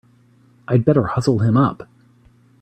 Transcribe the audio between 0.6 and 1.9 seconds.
I'd better hustle him up!